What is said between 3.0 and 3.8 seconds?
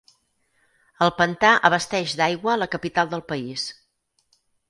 del país.